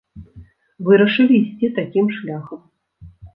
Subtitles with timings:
[0.87, 2.59] Вырашылі ісці такім шляхам.